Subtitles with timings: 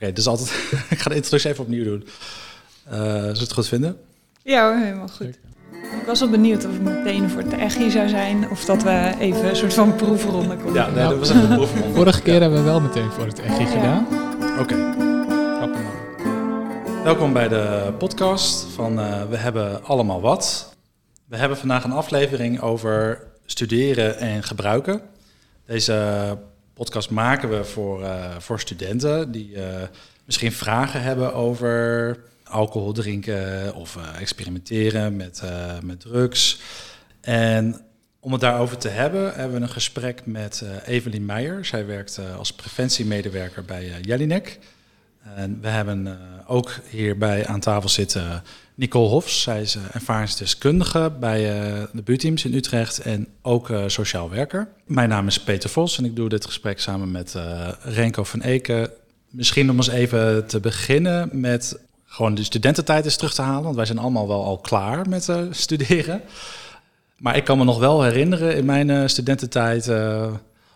[0.00, 0.50] Oké, dus altijd.
[0.90, 2.04] ik ga de introductie even opnieuw doen.
[2.92, 3.96] Uh, zullen we het goed vinden?
[4.42, 5.38] Ja hoor, helemaal goed.
[5.72, 9.14] Ik was wel benieuwd of het meteen voor het echi zou zijn of dat we
[9.18, 11.94] even een soort van proefronde konden Ja, nee, dat was een proefronde.
[11.98, 14.06] Vorige keer hebben we wel meteen voor het echi gedaan.
[14.60, 14.94] Oké.
[17.04, 20.74] Welkom bij de podcast van uh, We hebben allemaal wat.
[21.26, 25.00] We hebben vandaag een aflevering over studeren en gebruiken.
[25.66, 26.36] Deze
[26.80, 29.64] podcast maken we voor, uh, voor studenten die uh,
[30.24, 35.42] misschien vragen hebben over alcohol drinken of uh, experimenteren met,
[35.84, 36.60] met drugs.
[37.20, 37.80] En
[38.20, 41.64] om het daarover te hebben, hebben we een gesprek met Evelien Meijer.
[41.64, 44.58] Zij werkt als preventiemedewerker bij Jellinek.
[45.34, 48.42] En we hebben ook hierbij aan tafel zitten
[48.80, 49.42] Nicole Hofs.
[49.42, 51.40] Zij is ervaringsdeskundige bij
[51.92, 54.68] de buurteams in Utrecht en ook sociaal werker.
[54.86, 57.34] Mijn naam is Peter Vos en ik doe dit gesprek samen met
[57.82, 58.90] Renko van Eken.
[59.30, 63.62] Misschien om eens even te beginnen met gewoon de studententijd eens terug te halen.
[63.62, 66.20] Want wij zijn allemaal wel al klaar met studeren.
[67.16, 69.86] Maar ik kan me nog wel herinneren, in mijn studententijd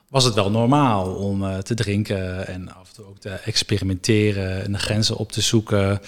[0.09, 4.73] was het wel normaal om te drinken en af en toe ook te experimenteren en
[4.73, 6.01] de grenzen op te zoeken.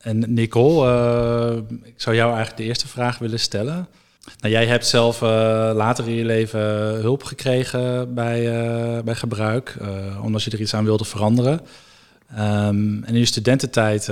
[0.00, 3.88] En Nicole, ik zou jou eigenlijk de eerste vraag willen stellen.
[4.40, 5.28] Nou, jij hebt zelf uh,
[5.74, 6.60] later in je leven
[7.00, 8.40] hulp gekregen bij,
[8.96, 9.76] uh, bij gebruik,
[10.22, 11.60] omdat je er iets aan wilde veranderen.
[12.32, 14.04] Um, en in je studententijd,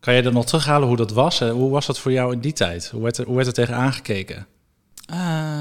[0.00, 1.40] kan je er nog terughalen hoe dat was?
[1.40, 2.88] Hoe was dat voor jou in die tijd?
[2.90, 4.46] Hoe werd er, hoe werd er tegen aangekeken?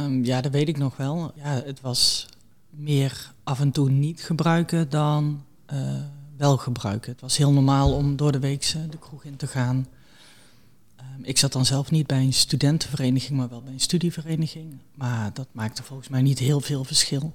[0.05, 1.31] Um, ja, dat weet ik nog wel.
[1.35, 2.25] Ja, het was
[2.69, 5.43] meer af en toe niet gebruiken dan
[6.37, 7.11] wel gebruiken.
[7.11, 9.87] Het was heel normaal om door de week de kroeg in te gaan.
[11.21, 14.77] Ik zat dan zelf niet bij een studentenvereniging, maar wel bij een studievereniging.
[14.93, 17.33] Maar dat maakte volgens mij niet heel veel verschil.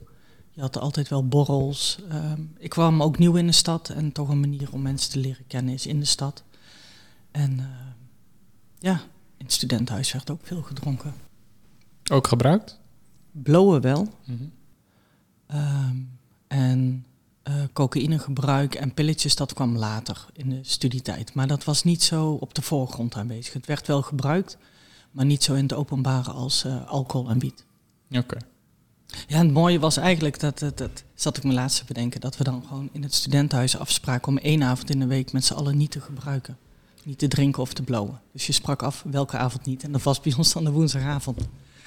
[0.51, 1.99] Je had altijd wel borrels.
[2.13, 5.19] Um, ik kwam ook nieuw in de stad en toch een manier om mensen te
[5.19, 6.43] leren kennen is in de stad.
[7.31, 7.67] En uh,
[8.79, 8.93] ja,
[9.37, 11.15] in het studentenhuis werd ook veel gedronken.
[12.11, 12.81] Ook gebruikt?
[13.31, 14.09] Blowen wel.
[14.25, 14.53] Mm -hmm.
[15.59, 17.07] um, en
[17.49, 21.35] uh, cocaïnegebruik en pilletjes, dat kwam later in de studietijd.
[21.35, 23.53] Maar dat was niet zo op de voorgrond aanwezig.
[23.53, 24.57] Het werd wel gebruikt,
[25.11, 27.65] maar niet zo in het openbare als uh, alcohol en wiet.
[28.11, 28.19] Oké.
[28.19, 28.41] Okay.
[29.27, 32.21] Ja, en het mooie was eigenlijk, dat, dat, dat zat ik me laatst te bedenken,
[32.21, 35.45] dat we dan gewoon in het studentenhuis afspraken om één avond in de week met
[35.45, 36.57] z'n allen niet te gebruiken.
[37.05, 38.21] Niet te drinken of te blowen.
[38.33, 39.83] Dus je sprak af welke avond niet.
[39.83, 41.41] En dat was bij ons dan de woensdagavond.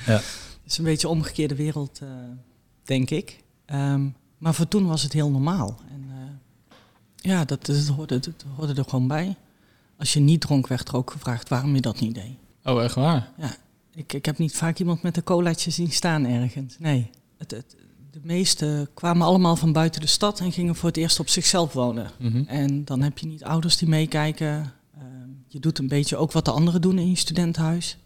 [0.06, 0.14] Ja.
[0.14, 0.24] Het
[0.66, 2.10] is een beetje een omgekeerde wereld, uh,
[2.84, 3.44] denk ik.
[3.74, 5.80] Um, maar voor toen was het heel normaal.
[5.90, 6.16] En uh,
[7.16, 9.36] ja, dat, dat, hoorde, dat hoorde er gewoon bij.
[9.98, 12.36] Als je niet dronk, werd er ook gevraagd waarom je dat niet deed.
[12.64, 13.32] Oh, echt waar?
[13.38, 13.56] Ja,
[13.94, 16.76] ik, ik heb niet vaak iemand met een colaatje zien staan ergens.
[16.80, 17.76] Nee, het, het,
[18.12, 21.74] de meesten kwamen allemaal van buiten de stad en gingen voor het eerst op zichzelf
[21.74, 22.12] wonen.
[22.18, 22.28] Mhm.
[22.28, 22.48] Mm -hmm.
[22.48, 24.74] En dan heb je niet ouders die meekijken.
[24.98, 25.04] Uh,
[25.48, 27.98] je doet een beetje ook wat de anderen doen in je studentenhuis.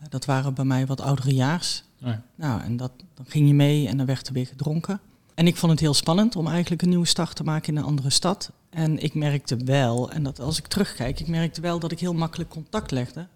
[0.00, 1.84] Uh, dat waren bij mij wat ouderejaars.
[1.96, 2.22] Ja.
[2.34, 5.00] Nou, en dat, dan ging je mee en dan werd er weer gedronken.
[5.38, 7.84] En ik vond het heel spannend om eigenlijk een nieuwe start te maken in een
[7.84, 8.50] andere stad.
[8.70, 12.14] En ik merkte wel, en dat als ik terugkijk, ik merkte wel dat ik heel
[12.14, 13.26] makkelijk contact legde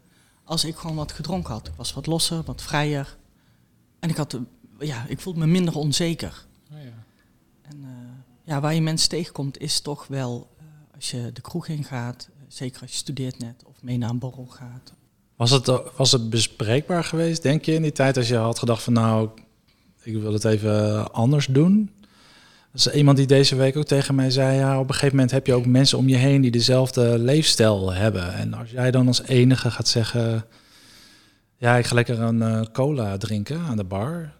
[0.44, 1.66] als ik gewoon wat gedronken had.
[1.66, 3.16] Ik was wat losser, wat vrijer.
[4.00, 4.38] En ik, had,
[4.78, 6.46] ja, ik voelde me minder onzeker.
[6.72, 7.04] Oh, ja.
[7.62, 7.88] En uh,
[8.44, 10.64] ja, waar je mensen tegenkomt is toch wel, uh,
[10.94, 14.10] als je de kroeg in gaat, uh, zeker als je studeert net of mee naar
[14.10, 14.92] een borrel gaat.
[15.36, 18.82] Was het, was het bespreekbaar geweest, denk je, in die tijd als je had gedacht
[18.82, 19.28] van nou,
[20.02, 21.90] ik wil het even anders doen?
[22.72, 25.30] Dat is iemand die deze week ook tegen mij zei, ja, op een gegeven moment
[25.30, 28.34] heb je ook mensen om je heen die dezelfde leefstijl hebben.
[28.34, 30.44] En als jij dan als enige gaat zeggen,
[31.56, 34.32] ja, ik ga lekker een uh, cola drinken aan de bar.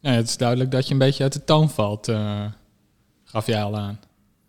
[0.00, 2.44] Ja, het is duidelijk dat je een beetje uit de toon valt, uh,
[3.24, 4.00] gaf jij al aan.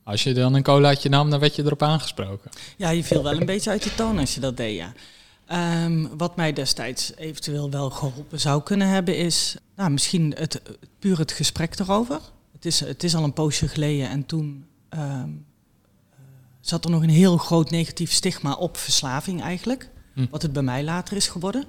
[0.03, 2.51] Als je dan een colaatje nam, dan werd je erop aangesproken.
[2.77, 4.93] Ja, je viel wel een beetje uit de toon als je dat deed, ja.
[5.53, 10.61] Um, wat mij destijds eventueel wel geholpen zou kunnen hebben is, nou, misschien het,
[10.99, 12.19] puur het gesprek erover.
[12.51, 16.19] Het is, het is al een poosje geleden en toen um, uh,
[16.59, 19.89] zat er nog een heel groot negatief stigma op verslaving eigenlijk.
[20.13, 20.25] Hm.
[20.29, 21.65] Wat het bij mij later is geworden.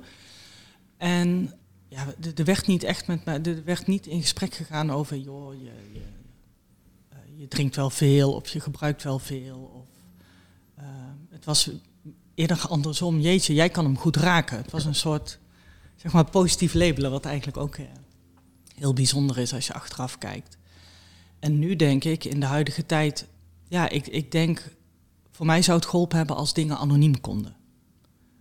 [0.97, 1.53] En
[1.89, 5.55] ja, er werd niet echt met mij, er werd niet in gesprek gegaan over, joh,
[5.55, 6.01] je, je,
[7.13, 9.59] uh, je drinkt wel veel of je gebruikt wel veel.
[9.75, 9.87] Of,
[10.79, 10.85] uh,
[11.31, 11.71] het was
[12.43, 14.57] eerder andersom, jeetje, jij kan hem goed raken.
[14.57, 15.39] Het was een soort,
[15.97, 17.87] zeg maar, positief labelen, wat eigenlijk ook uh,
[18.75, 20.57] heel bijzonder is als je achteraf kijkt.
[21.39, 23.27] En nu denk ik, in de huidige tijd,
[23.69, 24.75] ja, ik, ik denk,
[25.31, 27.57] voor mij zou het geholpen hebben als dingen anoniem konden.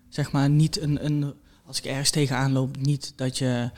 [0.09, 1.33] Zeg maar, niet een, een
[1.65, 3.69] als ik ergens tegenaan loop, niet dat je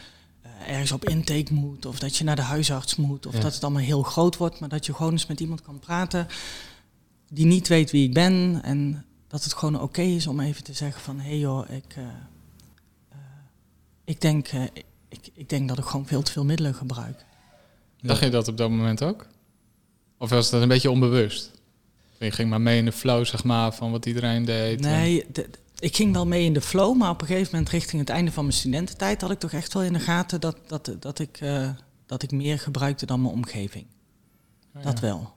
[0.45, 3.39] uh, ergens op intake moet, of dat je naar de huisarts moet, of Ja.
[3.39, 6.27] dat het allemaal heel groot wordt, maar dat je gewoon eens met iemand kan praten.
[7.29, 8.59] die niet weet wie ik ben.
[8.63, 11.19] En dat het gewoon oké is om even te zeggen van...
[11.19, 13.17] hé hey joh, ik, uh, uh,
[14.03, 14.63] ik, denk, uh,
[15.09, 17.25] ik, ik denk dat ik gewoon veel te veel middelen gebruik.
[18.01, 19.27] Dacht je dat op dat moment ook?
[20.17, 21.51] Of was dat een beetje onbewust?
[22.17, 24.79] Je ging maar mee in de flow, zeg maar, van wat iedereen deed.
[24.79, 25.25] Nee,
[25.79, 28.31] ik ging wel mee in de flow, maar op een gegeven moment richting het einde
[28.31, 31.39] van mijn studententijd had ik toch echt wel in de gaten dat, dat, dat, ik,
[32.05, 33.85] dat ik meer gebruikte dan mijn omgeving.
[33.85, 34.81] Oh, ja.
[34.81, 35.33] Dat wel.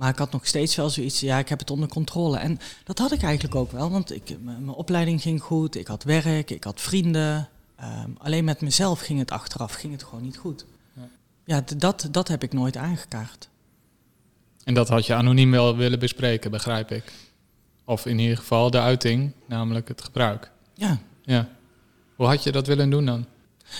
[0.00, 2.38] Maar ik had nog steeds wel zoiets, ja, ik heb het onder controle.
[2.38, 6.02] En dat had ik eigenlijk ook wel, want ik, mijn opleiding ging goed, ik had
[6.02, 7.48] werk, ik had vrienden.
[7.82, 10.66] Um, alleen met mezelf ging het achteraf, ging het gewoon niet goed.
[10.94, 11.08] Ja,
[11.44, 13.48] ja dat, dat heb ik nooit aangekaart.
[14.64, 17.12] En dat had je anoniem wel willen bespreken, begrijp ik.
[17.84, 20.50] Of in ieder geval de uiting, namelijk het gebruik.
[20.74, 20.98] Ja.
[21.22, 21.48] ja.
[22.16, 23.26] Hoe had je dat willen doen dan?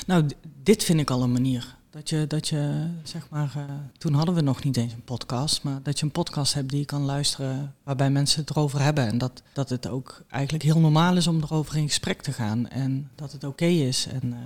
[0.06, 0.26] Nou,
[0.62, 1.76] dit vind ik al een manier.
[1.90, 3.64] Dat je, dat je zeg maar, uh,
[3.98, 6.78] toen hadden we nog niet eens een podcast, maar dat je een podcast hebt die
[6.78, 9.06] je kan luisteren waarbij mensen het erover hebben.
[9.06, 12.68] En dat, dat het ook eigenlijk heel normaal is om erover in gesprek te gaan
[12.68, 14.06] en dat het oké okay is.
[14.06, 14.36] En uh,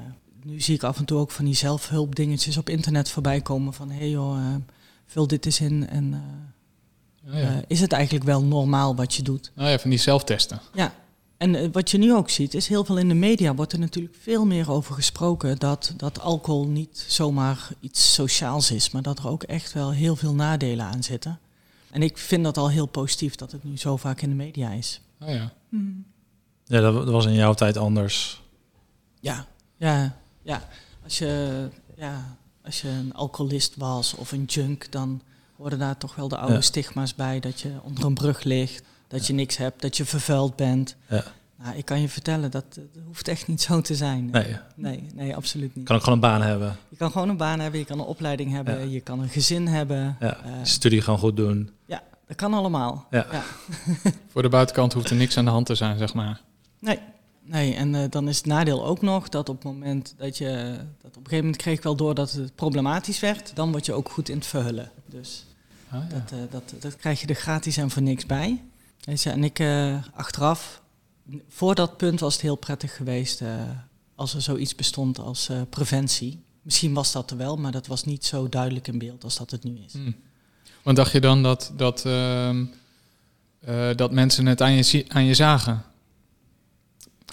[0.42, 3.90] nu zie ik af en toe ook van die zelfhulpdingetjes op internet voorbij komen van
[3.90, 4.54] hé hey joh, uh,
[5.06, 6.22] vul dit eens in en
[7.28, 7.62] Oh ja.
[7.66, 9.52] is het eigenlijk wel normaal wat je doet.
[9.56, 10.60] Oh ja, van die zelftesten.
[10.74, 10.94] Ja,
[11.36, 13.78] en uh, wat je nu ook ziet, is heel veel in de media wordt er
[13.78, 19.18] natuurlijk veel meer over gesproken dat, dat alcohol niet zomaar iets sociaals is, maar dat
[19.18, 21.38] er ook echt wel heel veel nadelen aan zitten.
[21.90, 24.70] En ik vind dat al heel positief dat het nu zo vaak in de media
[24.70, 25.00] is.
[25.20, 25.52] Oh ja.
[25.68, 26.04] Hmm.
[26.64, 28.42] Ja, dat, dat was in jouw tijd anders.
[29.20, 29.46] Ja,
[29.76, 30.68] ja, ja.
[31.04, 35.22] Als je, ja, als je een alcoholist was of een junk, dan
[35.56, 36.60] hoorden daar toch wel de oude ja.
[36.60, 37.40] stigma's bij.
[37.40, 38.84] Dat je onder een brug ligt,
[39.14, 39.34] dat ja.
[39.34, 40.96] je niks hebt, dat je vervuild bent.
[41.08, 41.24] Ja.
[41.62, 44.30] Nou, ik kan je vertellen, dat, dat hoeft echt niet zo te zijn.
[44.30, 44.56] Nee.
[44.74, 45.84] nee, nee, absoluut niet.
[45.84, 46.76] Kan ook gewoon een baan hebben.
[46.88, 49.66] Je kan gewoon een baan hebben, je kan een opleiding hebben, je kan een gezin
[49.66, 50.16] hebben.
[50.20, 50.38] Ja.
[50.46, 51.70] Uh, studie gewoon goed doen.
[51.86, 53.06] Ja, dat kan allemaal.
[53.10, 53.26] Ja.
[54.32, 56.40] Voor de buitenkant hoeft er niks aan de hand te zijn, zeg maar.
[56.78, 56.98] Nee,
[57.46, 60.76] Nee, en uh, dan is het nadeel ook nog dat op het moment dat je...
[61.02, 63.50] Dat op een gegeven moment kreeg ik wel door dat het problematisch werd.
[63.54, 64.90] Dan word je ook goed in het verhullen.
[65.06, 65.44] Dus
[65.94, 66.14] Ah, ja.
[66.18, 68.62] dat, uh, dat, dat krijg je er gratis en voor niks bij.
[69.04, 70.82] En ik uh, achteraf,
[71.48, 73.42] voor dat punt was het heel prettig geweest
[74.14, 76.42] als er zoiets bestond als preventie.
[76.62, 79.50] Misschien was dat er wel, maar dat was niet zo duidelijk in beeld als dat
[79.50, 79.92] het nu is.
[79.92, 80.16] Hmm.
[80.82, 82.56] Want dacht je dan dat, dat, uh,
[83.96, 85.84] dat mensen het aan je, aan je zagen?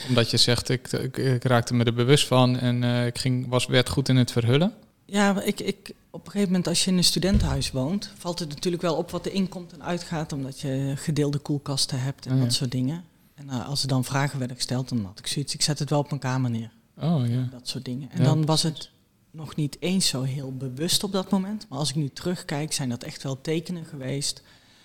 [0.08, 3.66] Omdat je zegt, ik, ik, ik raakte me er bewust van en ik ging, was,
[3.66, 4.74] werd goed in het verhullen?
[5.12, 8.50] Ja, ik, ik, op een gegeven moment als je in een studentenhuis woont, valt het
[8.50, 12.38] natuurlijk wel op wat er inkomt en uitgaat, omdat je gedeelde koelkasten hebt en Oh
[12.38, 12.44] ja.
[12.44, 13.04] dat soort dingen.
[13.36, 15.90] En uh, als er dan vragen werden gesteld, dan had ik zoiets, ik zet het
[15.90, 16.72] wel op mijn kamer neer.
[16.98, 17.48] Oh ja.
[17.52, 18.12] Dat soort dingen.
[18.12, 18.90] En Ja, dan was het
[19.32, 21.66] nog niet eens zo heel bewust op dat moment.
[21.70, 24.42] Maar als ik nu terugkijk, zijn dat echt wel tekenen geweest.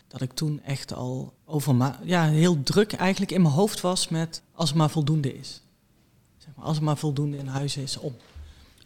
[0.08, 4.08] Dat ik toen echt al over ma- ja, heel druk eigenlijk in mijn hoofd was
[4.08, 5.60] met als het maar voldoende is.
[6.38, 8.14] Zeg maar, als het maar voldoende in huis is om.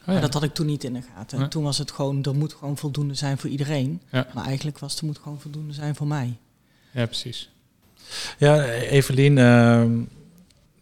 [0.07, 0.21] Oh, ja.
[0.21, 1.49] dat had ik toen niet in de gaten.
[1.49, 4.01] Toen was het gewoon, er moet gewoon voldoende zijn voor iedereen.
[4.11, 4.27] Ja.
[4.35, 6.37] Maar eigenlijk was er moet gewoon voldoende zijn voor mij.
[6.91, 7.51] ja, precies.
[8.39, 9.85] Ja, Evelien, uh,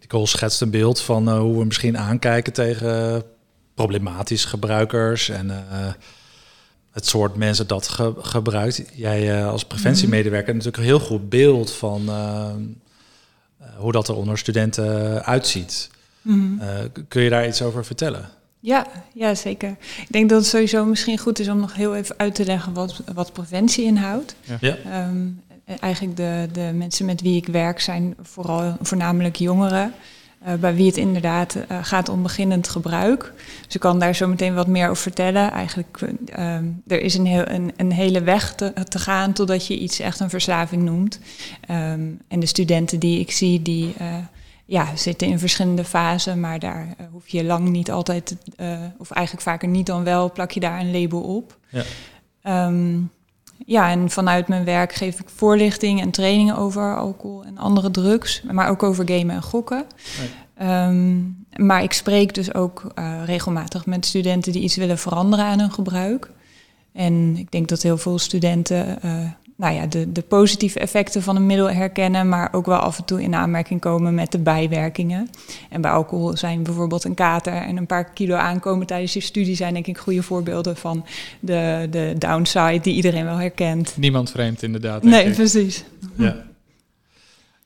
[0.00, 3.22] Nicole schetst een beeld van uh, hoe we misschien aankijken tegen
[3.74, 5.92] problematische gebruikers en uh,
[6.90, 8.82] het soort mensen dat ge gebruikt.
[8.92, 12.50] Jij uh, als preventiemedewerker hebt natuurlijk een heel goed beeld van uh,
[13.76, 15.90] hoe dat er onder studenten uitziet.
[16.22, 16.52] Mhm.
[16.60, 16.68] Uh,
[17.08, 18.28] kun je daar iets over vertellen?
[18.60, 19.76] Ja, ja, zeker.
[20.00, 22.72] Ik denk dat het sowieso misschien goed is om nog heel even uit te leggen
[22.72, 24.34] wat, wat preventie inhoudt.
[24.60, 24.76] Ja.
[25.08, 25.42] Um,
[25.80, 29.92] eigenlijk de, de mensen met wie ik werk zijn vooral voornamelijk jongeren.
[30.46, 33.32] Uh, bij wie het inderdaad uh, gaat om beginnend gebruik.
[33.64, 35.50] Dus ik kan daar zo meteen wat meer over vertellen.
[35.50, 36.00] Eigenlijk,
[36.38, 36.54] uh,
[36.86, 40.20] er is een, heel, een, een hele weg te, te, gaan totdat je iets echt
[40.20, 41.18] een verslaving noemt.
[41.70, 44.16] Um, en de studenten die ik zie, die uh,
[44.68, 49.10] ja, zitten in verschillende fasen, maar daar uh, hoef je lang niet altijd, uh, of
[49.10, 51.58] eigenlijk vaker niet dan wel, plak je daar een label op.
[51.68, 52.66] Ja.
[52.66, 53.10] Um,
[53.66, 58.42] ja, en vanuit mijn werk geef ik voorlichting en trainingen over alcohol en andere drugs,
[58.42, 59.84] maar ook over gamen en gokken.
[60.58, 60.86] Nee.
[60.86, 65.58] Um, maar ik spreek dus ook uh, regelmatig met studenten die iets willen veranderen aan
[65.58, 66.30] hun gebruik.
[66.92, 71.36] En ik denk dat heel veel studenten uh, nou ja, de, de positieve effecten van
[71.36, 75.30] een middel herkennen, maar ook wel af en toe in aanmerking komen met de bijwerkingen.
[75.70, 79.56] En bij alcohol zijn bijvoorbeeld een kater en een paar kilo aankomen tijdens je studie
[79.56, 81.06] zijn denk ik goede voorbeelden van
[81.40, 83.96] de, de downside die iedereen wel herkent.
[83.96, 85.02] Niemand vreemd inderdaad.
[85.02, 85.34] Nee, ik.
[85.34, 85.84] precies.
[86.14, 86.44] Ja.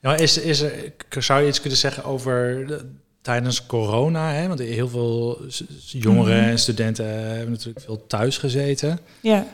[0.01, 2.85] ja is, is er, zou je iets kunnen zeggen over de,
[3.21, 4.31] tijdens corona?
[4.31, 4.47] Hè?
[4.47, 5.41] Want heel veel
[5.85, 6.49] jongeren mm -hmm.
[6.49, 8.99] en studenten hebben natuurlijk veel thuis gezeten.
[9.21, 9.45] Ja.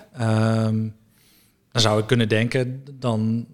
[0.67, 0.97] Um,
[1.71, 3.45] dan zou ik kunnen denken, dan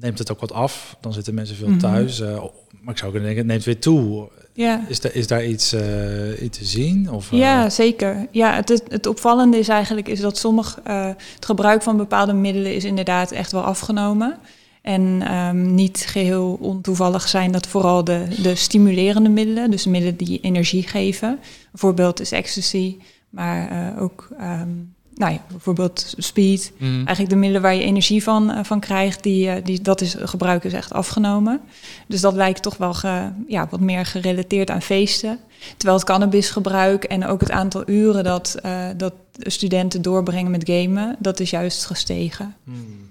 [0.00, 0.96] neemt het ook wat af.
[1.00, 1.78] Dan zitten mensen veel Mhm.
[1.78, 2.20] thuis.
[2.20, 2.44] eh,
[2.80, 4.28] maar ik zou kunnen denken, het neemt weer toe.
[4.52, 4.84] Ja.
[4.88, 7.10] Is, daar is daar iets, eh, iets te zien?
[7.10, 8.26] Of, eh, Ja, zeker.
[8.30, 12.74] Ja, het, het, het opvallende is eigenlijk is dat sommig het gebruik van bepaalde middelen
[12.74, 14.38] is inderdaad echt wel afgenomen.
[14.82, 20.40] En ehm, niet geheel ontoevallig zijn dat vooral de, de stimulerende middelen, dus middelen die
[20.40, 21.38] energie geven.
[21.70, 22.96] Bijvoorbeeld is ecstasy,
[23.30, 24.68] maar ook ehm,
[25.16, 26.72] nou ja, bijvoorbeeld speed.
[26.78, 26.94] Mm.
[26.96, 30.16] Eigenlijk de middelen waar je energie van, eh, van krijgt, die, eh, die, dat is,
[30.18, 31.60] gebruik is echt afgenomen.
[32.08, 35.38] Dus dat lijkt toch wel ge- ja, wat meer gerelateerd aan feesten.
[35.76, 41.16] Terwijl het cannabisgebruik en ook het aantal uren dat, eh, dat studenten doorbrengen met gamen,
[41.18, 42.54] dat is juist gestegen.
[42.64, 43.08] Hmm.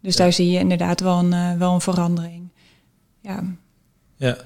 [0.00, 0.22] Dus Ja.
[0.22, 2.48] daar zie je inderdaad wel een, wel een verandering.
[3.20, 3.42] Ja.
[4.16, 4.36] Ja.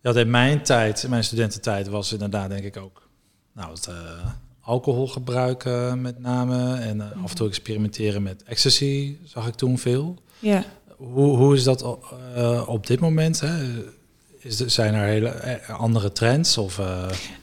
[0.00, 3.08] ja, in mijn tijd, in mijn studententijd, was inderdaad denk ik ook
[3.52, 3.88] nou, het
[4.66, 6.74] alcoholgebruik uh, met name.
[6.74, 10.16] En uh, af en toe experimenteren met ecstasy zag ik toen veel.
[10.38, 10.64] Ja.
[10.96, 11.98] Hoe, hoe is dat
[12.36, 13.40] uh, op dit moment?
[13.40, 13.54] Hè?
[14.38, 16.58] Is er, zijn er hele eh, andere trends?
[16.58, 16.80] Of,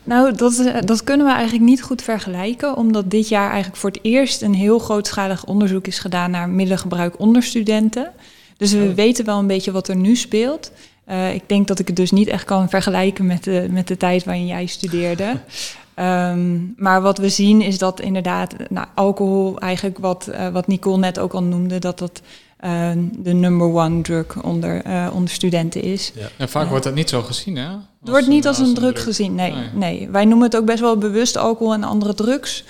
[0.03, 3.99] Nou, dat, dat kunnen we eigenlijk niet goed vergelijken, omdat dit jaar eigenlijk voor het
[4.01, 8.11] eerst een heel grootschalig onderzoek is gedaan naar middelengebruik onder studenten.
[8.57, 8.95] Dus we oh.
[8.95, 10.71] weten wel een beetje wat er nu speelt.
[11.09, 13.97] Uh, ik denk dat ik het dus niet echt kan vergelijken met de, met de
[13.97, 15.33] tijd waarin jij studeerde.
[15.99, 20.97] Um, maar wat we zien is dat inderdaad nou, alcohol, eigenlijk wat, uh, wat Nicole
[20.97, 22.21] net ook al noemde, dat dat
[22.65, 26.11] uh, de number one drug onder, uh, onder studenten is.
[26.15, 26.27] Ja.
[26.37, 27.67] En vaak wordt dat niet zo gezien, hè?
[27.67, 30.09] Als het wordt niet als een, drug, drug, gezien, nee, nee, nee.
[30.09, 32.63] Wij noemen het ook best wel bewust alcohol en andere drugs.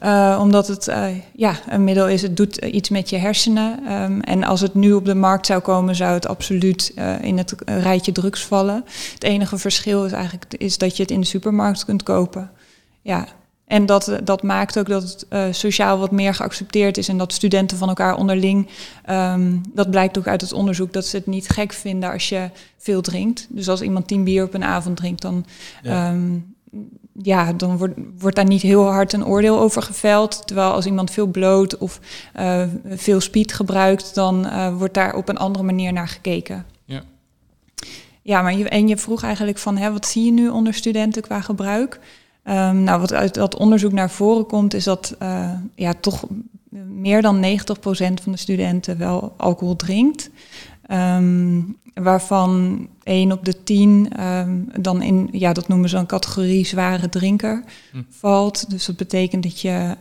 [0.00, 0.34] Ja.
[0.34, 0.92] Uh, omdat het
[1.32, 3.92] ja, een middel is, het doet iets met je hersenen.
[3.92, 7.54] Um, en als het nu op de markt zou komen, zou het absoluut in het
[7.64, 8.84] rijtje drugs vallen.
[9.14, 12.50] Het enige verschil is eigenlijk is dat je het in de supermarkt kunt kopen.
[13.02, 13.26] Ja,
[13.64, 17.32] en dat, dat maakt ook dat het uh, sociaal wat meer geaccepteerd is en dat
[17.32, 18.68] studenten van elkaar onderling,
[19.10, 22.50] um, dat blijkt ook uit het onderzoek, dat ze het niet gek vinden als je
[22.76, 23.46] veel drinkt.
[23.48, 25.44] Dus als iemand tien bier op een avond drinkt, dan,
[25.82, 26.10] ja.
[26.10, 26.54] Um,
[27.22, 30.46] ja, dan wordt, wordt daar niet heel hard een oordeel over geveld.
[30.46, 32.00] Terwijl als iemand veel bloot of
[32.38, 36.66] uh, veel speed gebruikt, dan uh, wordt daar op een andere manier naar gekeken.
[36.84, 37.02] Ja.
[38.22, 41.22] Ja, maar je, en je vroeg eigenlijk van, hè, wat zie je nu onder studenten
[41.22, 42.00] qua gebruik?
[42.44, 46.24] Um, nou, wat uit dat onderzoek naar voren komt, is dat uh, ja, toch
[46.86, 47.46] meer dan 90%
[48.22, 50.30] van de studenten wel alcohol drinkt.
[50.90, 56.66] Um, waarvan 1 op de 10 um, dan in, ja, dat noemen ze een categorie
[56.66, 58.02] zware drinker hm.
[58.08, 58.70] valt.
[58.70, 59.96] Dus dat betekent dat je,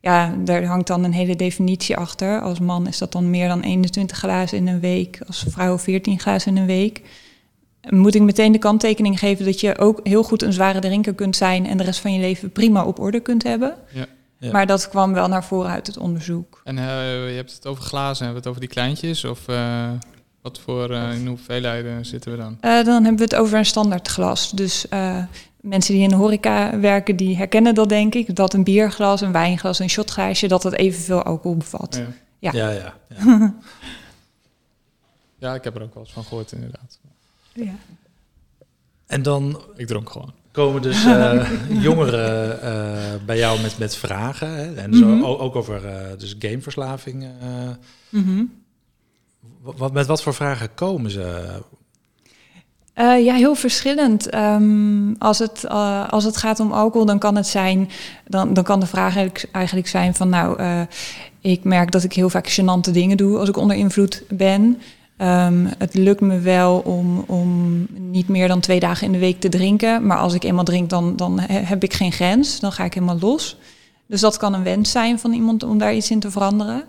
[0.00, 2.40] ja, daar hangt dan een hele definitie achter.
[2.40, 6.20] Als man is dat dan meer dan 21 glazen in een week, als vrouw 14
[6.20, 7.02] glazen in een week
[7.88, 11.36] moet ik meteen de kanttekening geven dat je ook heel goed een zware drinker kunt
[11.36, 13.74] zijn en de rest van je leven prima op orde kunt hebben.
[13.92, 14.06] Ja.
[14.40, 14.52] Ja.
[14.52, 16.60] Maar dat kwam wel naar voren uit het onderzoek.
[16.64, 16.82] En uh,
[17.28, 19.24] je hebt het over glazen, hebben we het over die kleintjes?
[19.24, 19.90] Of uh,
[20.42, 22.58] wat voor uh, in hoeveelheden zitten we dan?
[22.60, 24.50] dan hebben we het over een standaard glas.
[24.50, 24.86] Dus
[25.60, 28.36] mensen die in de horeca werken, die herkennen dat denk ik.
[28.36, 32.02] Dat een bierglas, een wijnglas, een shotglaasje, dat dat evenveel alcohol bevat.
[32.38, 32.70] Ja, ja.
[32.70, 32.94] ja, ja.
[35.38, 36.98] ja ik heb er ook wel eens van gehoord inderdaad.
[37.52, 37.74] Ja.
[39.06, 40.32] En dan ik dronk gewoon.
[40.52, 41.50] komen dus uh,
[41.86, 44.48] jongeren uh, bij jou met, met vragen.
[44.48, 44.74] Hè?
[44.74, 45.24] En zo, mm -hmm.
[45.24, 47.26] ook over uh, dus gameverslaving.
[48.08, 48.52] Mm -hmm.
[49.60, 51.60] wat, met wat voor vragen komen ze?
[53.00, 54.34] Uh, ja, heel verschillend.
[54.34, 57.90] Um, als, het, uh, als het gaat om alcohol, dan kan het zijn,
[58.26, 60.80] dan, dan kan de vraag eigenlijk, eigenlijk zijn van nou, uh,
[61.40, 64.80] ik merk dat ik heel vaak gênante dingen doe als ik onder invloed ben.
[65.22, 69.40] Um, het lukt me wel om, om niet meer dan twee dagen in de week
[69.40, 70.06] te drinken.
[70.06, 72.60] Maar als ik eenmaal drink, dan, dan heb ik geen grens.
[72.60, 73.56] Dan ga ik helemaal los.
[74.06, 76.84] Dus dat kan een wens zijn van iemand om daar iets in te veranderen.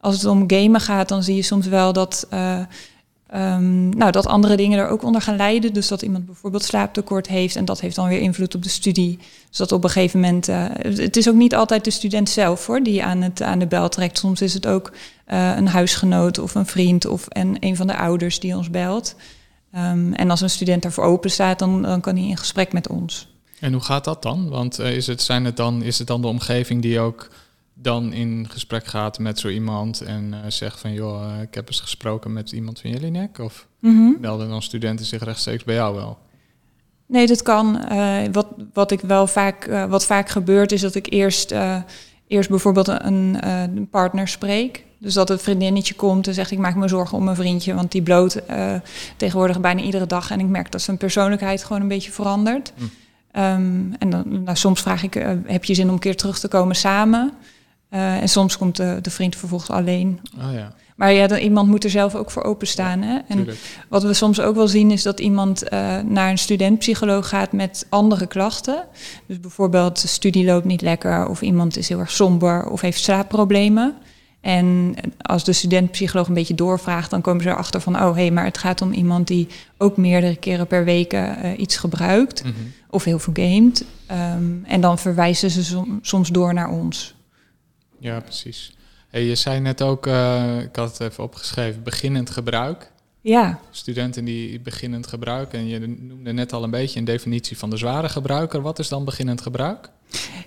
[0.00, 2.58] Als het om gamen gaat, dan zie je soms wel dat, uh,
[3.34, 5.72] um, nou, dat andere dingen er ook onder gaan lijden.
[5.72, 9.18] Dus dat iemand bijvoorbeeld slaaptekort heeft en dat heeft dan weer invloed op de studie.
[9.48, 10.48] Dus dat op een gegeven moment.
[10.48, 13.66] Uh, het is ook niet altijd de student zelf hoor, die aan, het, aan de
[13.66, 14.18] bel trekt.
[14.18, 14.92] Soms is het ook
[15.32, 19.16] uh, een huisgenoot of een vriend of en een van de ouders die ons belt.
[19.76, 22.88] Um, en als een student daarvoor open staat, dan, dan kan hij in gesprek met
[22.88, 23.28] ons.
[23.60, 24.48] En hoe gaat dat dan?
[24.48, 27.30] Want uh, is, het, zijn het dan, is het dan de omgeving die ook
[27.74, 31.80] dan in gesprek gaat met zo iemand en uh, zegt van joh, ik heb eens
[31.80, 33.38] gesproken met iemand van Jelinek?
[33.38, 34.16] Of mm -hmm.
[34.20, 36.18] melden dan studenten zich rechtstreeks bij jou wel?
[37.06, 37.84] Nee, dat kan.
[37.92, 41.54] Uh, wat, wat ik wel vaak, wat vaak gebeurt, is dat ik eerst,
[42.30, 44.84] eerst bijvoorbeeld een, een partner spreek.
[44.98, 47.92] Dus dat een vriendinnetje komt en zegt: Ik maak me zorgen om mijn vriendje, want
[47.92, 48.42] die bloot
[49.16, 50.30] tegenwoordig bijna iedere dag.
[50.30, 52.72] En ik merk dat zijn persoonlijkheid gewoon een beetje verandert.
[52.76, 52.82] Hm.
[53.40, 56.48] Um, en dan, nou, soms vraag ik: Heb je zin om een keer terug te
[56.48, 57.32] komen samen?
[57.90, 60.20] Eh, en soms komt de, de vriend vervolgens alleen.
[60.38, 63.02] Oh ja, Maar ja, dan, iemand moet er zelf ook voor openstaan.
[63.02, 63.18] Hè?
[63.28, 63.58] En tuurlijk.
[63.88, 67.86] wat we soms ook wel zien is dat iemand eh, naar een studentpsycholoog gaat met
[67.88, 68.84] andere klachten.
[69.26, 73.00] Dus bijvoorbeeld de studie loopt niet lekker of iemand is heel erg somber of heeft
[73.02, 73.94] slaapproblemen.
[74.40, 78.30] En als de studentpsycholoog een beetje doorvraagt, dan komen ze erachter van, oh hé, hey,
[78.30, 82.52] maar het gaat om iemand die ook meerdere keren per week eh, iets gebruikt Mhm.
[82.90, 83.84] of heel veel gamet.
[84.06, 87.14] Ehm, en dan verwijzen ze som- soms door naar ons.
[87.98, 88.72] Ja, precies.
[89.10, 92.90] Hey, je zei net ook, eh, ik had het even opgeschreven, beginnend gebruik.
[93.20, 95.52] Ja, Studenten die beginnend gebruik.
[95.52, 98.60] En je noemde net al een beetje een definitie van de zware gebruiker.
[98.60, 99.90] Wat is dan beginnend gebruik?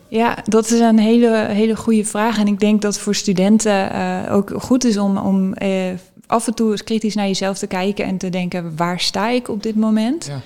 [0.08, 2.38] Ja, dat is een hele, hele goede vraag.
[2.38, 5.91] En ik denk dat voor studenten eh, ook goed is om, om eh,
[6.27, 9.48] af en toe eens kritisch naar jezelf te kijken en te denken, waar sta ik
[9.48, 10.25] op dit moment?
[10.25, 10.41] Ja.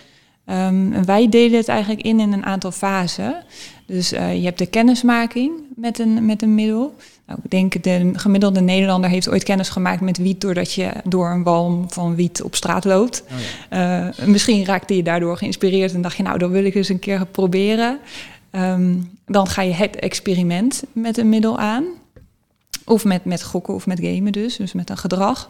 [0.48, 3.44] En wij delen het eigenlijk in in een aantal fasen.
[3.86, 6.96] Dus eh, je hebt de kennismaking met een, met een middel.
[7.26, 11.30] Nou, ik denk de gemiddelde Nederlander heeft ooit kennis gemaakt met wiet doordat je door
[11.30, 13.24] een walm van wiet op straat loopt.
[13.32, 13.38] Oh
[13.70, 14.12] ja.
[14.18, 17.00] Eh, misschien raakte je daardoor geïnspireerd en dacht je, nou, dat wil ik eens een
[17.00, 18.00] keer proberen.
[18.52, 21.86] Ehm, dan ga je het experiment met een middel aan.
[22.86, 25.50] Of met, met gokken of met gamen dus, dus met een gedrag.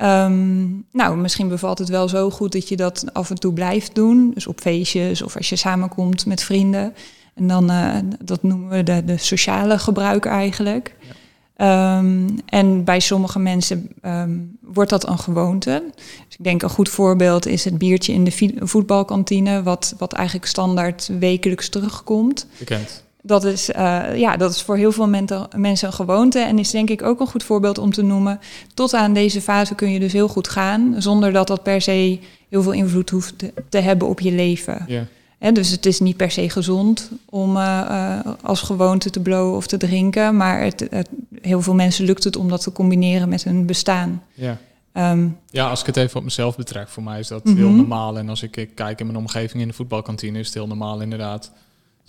[0.00, 3.94] Ehm, nou, misschien bevalt het wel zo goed dat je dat af en toe blijft
[3.94, 4.30] doen.
[4.34, 6.94] Dus op feestjes of als je samenkomt met vrienden.
[7.34, 10.96] En dan, eh, dat noemen we de, de sociale gebruik eigenlijk.
[11.00, 11.14] Ja.
[11.56, 15.82] Ehm, en bij sommige mensen ehm, wordt dat een gewoonte.
[15.96, 20.46] Dus ik denk een goed voorbeeld is het biertje in de voetbalkantine, wat, wat eigenlijk
[20.46, 22.46] standaard wekelijks terugkomt.
[22.58, 23.04] Bekend.
[23.22, 25.08] Dat is, eh, ja, dat is voor heel veel
[25.56, 28.40] mensen een gewoonte en is denk ik ook een goed voorbeeld om te noemen.
[28.74, 32.18] Tot aan deze fase kun je dus heel goed gaan, zonder dat dat per se
[32.48, 34.84] heel veel invloed hoeft te, te hebben op je leven.
[34.88, 35.04] Ja.
[35.52, 39.66] Dus het is niet per se gezond om eh, eh, als gewoonte te blowen of
[39.66, 41.08] te drinken, maar het, het,
[41.40, 44.22] heel veel mensen lukt het om dat te combineren met hun bestaan.
[44.34, 44.58] Ja.
[44.92, 47.56] Ehm, ja, als ik het even op mezelf betrek, voor mij is dat Mhm.
[47.56, 48.18] heel normaal.
[48.18, 51.00] En als ik eh, kijk in mijn omgeving in de voetbalkantine, is het heel normaal
[51.00, 51.52] inderdaad.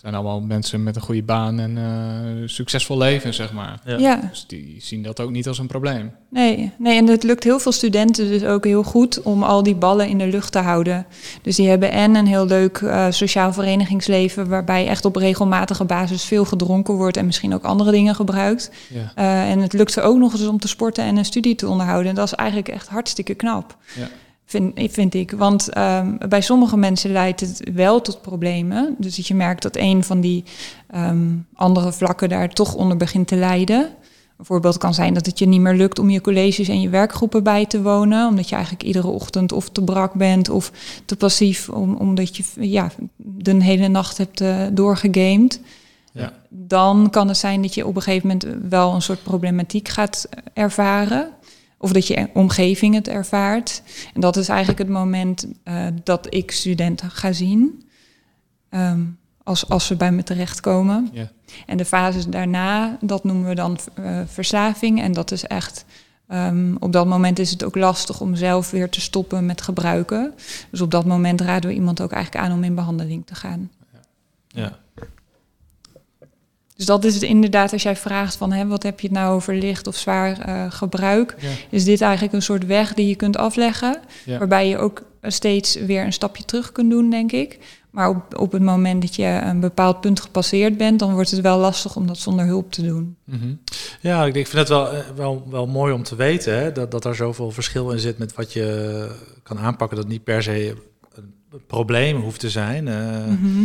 [0.01, 3.79] Het zijn allemaal mensen met een goede baan en eh, succesvol leven, zeg maar.
[3.85, 3.97] Ja.
[3.97, 4.15] ja.
[4.29, 6.11] Dus die zien dat ook niet als een probleem.
[6.29, 9.75] Nee, nee, en het lukt heel veel studenten dus ook heel goed om al die
[9.75, 11.05] ballen in de lucht te houden.
[11.41, 16.23] Dus die hebben en een heel leuk eh, sociaal verenigingsleven, waarbij echt op regelmatige basis
[16.23, 18.71] veel gedronken wordt en misschien ook andere dingen gebruikt.
[18.89, 19.11] Ja.
[19.15, 21.67] Eh, en het lukt ze ook nog eens om te sporten en een studie te
[21.67, 22.09] onderhouden.
[22.09, 23.77] En dat is eigenlijk echt hartstikke knap.
[23.95, 24.07] Ja.
[24.51, 25.31] Vind, vind ik.
[25.31, 28.95] Want ehm, bij sommige mensen leidt het wel tot problemen.
[28.97, 30.43] Dus dat je merkt dat een van die
[30.87, 33.89] ehm, andere vlakken daar toch onder begint te lijden.
[34.37, 36.89] Een voorbeeld kan zijn dat het je niet meer lukt om je colleges en je
[36.89, 38.27] werkgroepen bij te wonen.
[38.27, 40.71] Omdat je eigenlijk iedere ochtend of te brak bent of
[41.05, 41.69] te passief.
[41.69, 45.61] Om, omdat je ja, de hele nacht hebt eh, doorgegamed.
[46.13, 46.33] Ja.
[46.49, 50.29] Dan kan het zijn dat je op een gegeven moment wel een soort problematiek gaat
[50.53, 51.29] ervaren.
[51.81, 53.81] Of dat je omgeving het ervaart.
[54.13, 57.83] En dat is eigenlijk het moment eh, dat ik studenten ga zien.
[58.69, 59.01] Ehm,
[59.43, 61.09] als, als ze bij me terechtkomen.
[61.13, 61.31] Ja.
[61.65, 65.01] En de fases daarna, dat noemen we dan eh, verslaving.
[65.01, 65.85] En dat is echt,
[66.27, 70.33] ehm, op dat moment is het ook lastig om zelf weer te stoppen met gebruiken.
[70.71, 73.71] Dus op dat moment raden we iemand ook eigenlijk aan om in behandeling te gaan.
[74.47, 74.79] Ja.
[76.81, 79.33] Dus dat is het inderdaad, als jij vraagt van hè, wat heb je het nou
[79.35, 81.49] over licht of zwaar eh, gebruik, Ja.
[81.69, 84.37] is dit eigenlijk een soort weg die je kunt afleggen, Ja.
[84.37, 87.57] waarbij je ook steeds weer een stapje terug kunt doen, denk ik.
[87.91, 91.41] Maar op, op het moment dat je een bepaald punt gepasseerd bent, dan wordt het
[91.41, 93.15] wel lastig om dat zonder hulp te doen.
[93.23, 93.53] Mhm.
[94.01, 97.05] Ja, ik, vind het wel, eh, wel, wel mooi om te weten hè, dat, dat
[97.05, 99.07] er zoveel verschil in zit met wat je
[99.43, 99.97] kan aanpakken.
[99.97, 100.75] Dat niet per se
[101.15, 102.87] een probleem hoeft te zijn.
[102.87, 103.63] eh, Mhm.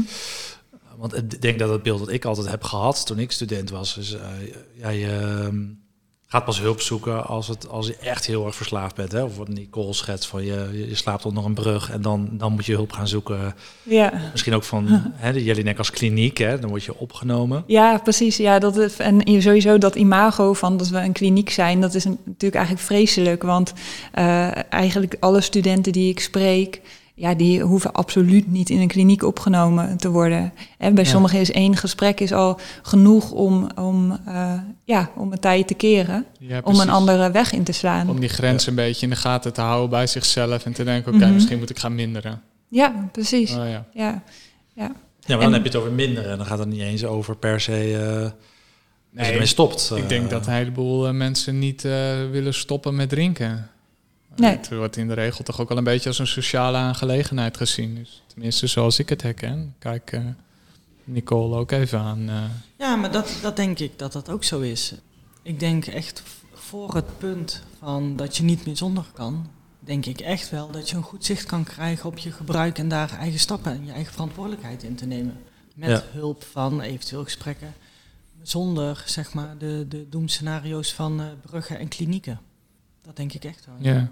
[0.97, 3.97] Want ik denk dat het beeld dat ik altijd heb gehad toen ik student was,
[3.97, 4.21] is uh,
[4.75, 5.57] ja, je ehm,
[6.27, 9.13] gaat pas hulp zoeken als, het, als je echt heel erg verslaafd bent.
[9.13, 9.23] Hè?
[9.23, 12.67] Of wat Nicole schetst van je, je slaapt onder een brug en dan, dan moet
[12.67, 13.55] je hulp gaan zoeken.
[13.83, 14.13] Ja.
[14.33, 16.59] Misschien ook van hè, de Jelinek als kliniek, hè?
[16.59, 17.65] dan word je opgenomen.
[17.67, 18.37] Ja, precies.
[18.37, 22.05] Ja, dat is, en sowieso dat imago van dat we een kliniek zijn, dat is
[22.05, 23.43] een, natuurlijk eigenlijk vreselijk.
[23.43, 23.73] Want
[24.19, 26.81] uh, eigenlijk alle studenten die ik spreek,
[27.19, 30.53] ja, die hoeven absoluut niet in een kliniek opgenomen te worden.
[30.79, 31.11] En bij ja.
[31.11, 34.53] sommigen is één gesprek is al genoeg om, om, uh,
[34.85, 36.27] ja, om een tijd te keren.
[36.39, 38.09] Ja, om een andere weg in te slaan.
[38.09, 38.71] Om die grens ja.
[38.71, 41.25] een beetje in de gaten te houden bij zichzelf en te denken, oké, okay, mm
[41.25, 41.35] -hmm.
[41.35, 42.43] misschien moet ik gaan minderen.
[42.69, 43.51] Ja, precies.
[43.51, 43.87] Oh, ja.
[43.93, 43.93] Ja.
[43.93, 44.23] Ja.
[44.75, 44.93] ja,
[45.27, 46.37] maar dan en, heb je het over minderen.
[46.37, 47.91] Dan gaat het niet eens over per se...
[47.91, 48.31] Uh,
[49.11, 49.93] nee, stopt.
[49.95, 51.93] Ik denk dat een heleboel mensen niet uh,
[52.31, 53.71] willen stoppen met drinken.
[54.37, 54.57] Nee.
[54.57, 57.95] Het wordt in de regel toch ook wel een beetje als een sociale aangelegenheid gezien.
[57.95, 59.75] Dus tenminste, zoals ik het herken.
[59.79, 60.21] Kijk, uh,
[61.05, 62.29] Nicole ook even aan.
[62.29, 62.43] eh,
[62.79, 64.95] Ja, maar dat, dat denk ik dat dat ook zo is.
[65.43, 66.23] Ik denk echt
[66.55, 70.91] voor het punt van dat je niet meer zonder kan, denk ik echt wel dat
[70.91, 73.93] je een goed zicht kan krijgen op je gebruik en daar eigen stappen en je
[73.93, 75.37] eigen verantwoordelijkheid in te nemen.
[75.75, 76.03] Met Ja.
[76.13, 77.75] hulp van eventueel gesprekken,
[78.43, 82.41] zonder zeg maar de, de doemscenario's van eh, bruggen en klinieken.
[83.07, 83.93] Dat denk ik echt wel.
[83.93, 84.09] ja.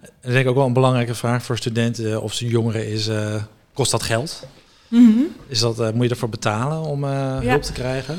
[0.00, 3.08] Dat is denk ik ook wel een belangrijke vraag voor studenten of ze jongeren is,
[3.08, 3.34] eh,
[3.72, 4.46] kost dat geld?
[4.88, 5.18] Mhm.
[5.48, 7.40] Is dat, eh, moet je ervoor betalen om eh, Ja.
[7.42, 8.18] hulp te krijgen?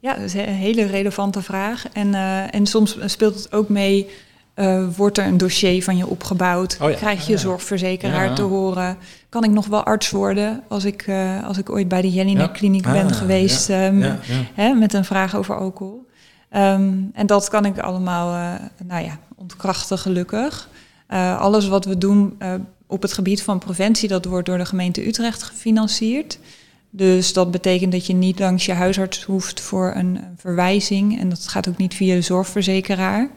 [0.00, 1.84] Ja, dat is een hele relevante vraag.
[1.92, 4.08] En, eh, en soms speelt het ook mee,
[4.54, 6.78] eh, wordt er een dossier van je opgebouwd?
[6.80, 6.96] Oh ja.
[6.96, 7.38] Krijg je Ja.
[7.38, 8.34] zorgverzekeraar Ja.
[8.34, 8.96] te horen?
[9.28, 12.82] Kan ik nog wel arts worden als ik, eh, als ik ooit bij de Jelinek-kliniek
[12.82, 13.86] ben Ah, geweest ja.
[13.86, 14.18] ehm, Ja.
[14.22, 14.42] Ja.
[14.54, 16.10] hè, met een vraag over alcohol?
[16.52, 20.68] Ehm, en dat kan ik allemaal, eh, nou ja, ontkrachten gelukkig.
[21.06, 22.54] Eh, alles wat we doen eh,
[22.86, 26.38] op het gebied van preventie, dat wordt door de gemeente Utrecht gefinancierd.
[26.90, 31.20] Dus dat betekent dat je niet langs je huisarts hoeft voor een verwijzing.
[31.20, 33.28] En dat gaat ook niet via de zorgverzekeraar.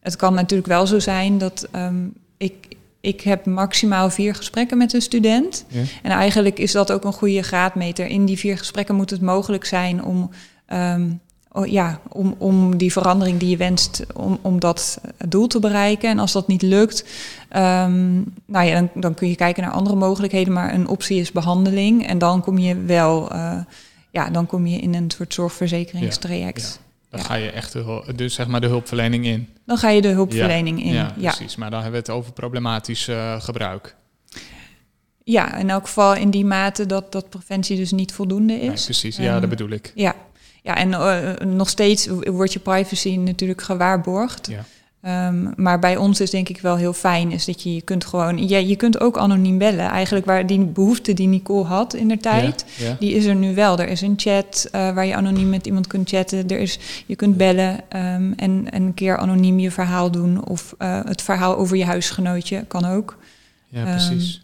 [0.00, 4.92] Het kan natuurlijk wel zo zijn dat ehm, ik, ik heb maximaal vier gesprekken met
[4.92, 5.64] een student.
[5.68, 5.82] Ja.
[6.02, 8.06] En eigenlijk is dat ook een goede graadmeter.
[8.06, 10.30] In die vier gesprekken moet het mogelijk zijn om,
[10.66, 11.10] ehm,
[11.62, 16.10] ja, om, om die verandering die je wenst, om, om dat doel te bereiken.
[16.10, 17.04] En als dat niet lukt,
[17.48, 18.14] ehm,
[18.46, 20.52] nou ja, dan, dan kun je kijken naar andere mogelijkheden.
[20.52, 22.06] Maar een optie is behandeling.
[22.06, 23.56] En dan kom je wel, eh,
[24.10, 26.80] ja, dan kom je in een soort zorgverzekeringstraject.
[27.10, 27.26] Dan Ja.
[27.26, 29.48] ga je echt de, dus zeg maar de hulpverlening in.
[29.66, 30.92] Dan ga je de hulpverlening in.
[30.92, 31.56] Ja, precies.
[31.56, 33.96] Maar dan hebben we het over problematisch eh, gebruik.
[35.24, 38.60] ja, in elk geval in die mate dat, dat preventie dus niet voldoende is.
[38.60, 39.92] Nee, precies, ja, Ehm, dat bedoel ik.
[39.94, 40.14] Ja,
[40.64, 44.46] ja en eh, nog steeds wordt je privacy natuurlijk gewaarborgd.
[44.46, 44.64] Ja.
[45.00, 48.04] Ehm, maar bij ons is denk ik wel heel fijn, is dat je, je kunt
[48.04, 49.88] gewoon, ja, je kunt ook anoniem bellen.
[49.90, 52.96] Eigenlijk waar die behoefte die Nicole had in de tijd, Ja, ja.
[52.98, 53.78] die is er nu wel.
[53.78, 56.48] Er is een chat eh, waar je anoniem met iemand kunt chatten.
[56.48, 60.44] Er is, je kunt bellen ehm, en, en een keer anoniem je verhaal doen.
[60.46, 63.18] Of eh, het verhaal over je huisgenootje kan ook.
[63.68, 64.43] ja, Ehm, precies.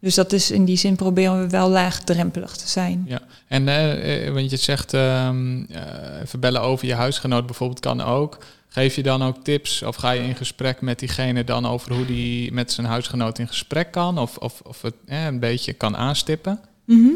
[0.00, 3.04] Dus dat is in die zin proberen we wel laagdrempelig te zijn.
[3.06, 7.80] Ja, en eh, eh, want je zegt ehm eh, even bellen over je huisgenoot bijvoorbeeld
[7.80, 8.38] kan ook.
[8.68, 12.06] Geef je dan ook tips of ga je in gesprek met diegene dan over hoe
[12.06, 14.18] die met zijn huisgenoot in gesprek kan?
[14.18, 16.60] Of, of, of het eh, een beetje kan aanstippen?
[16.84, 17.12] Mhm.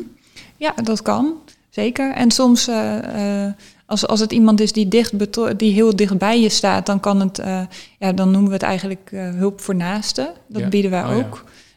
[0.56, 1.34] Ja, dat kan.
[1.70, 2.12] Zeker.
[2.14, 2.68] En soms,
[3.86, 5.12] als, als het iemand is die, dicht
[5.58, 7.36] die heel dicht bij je staat, dan kan het,
[7.98, 10.32] ja, dan noemen we het eigenlijk hulp voor naasten.
[10.48, 10.68] Dat Ja.
[10.68, 11.28] bieden wij Oh, ja.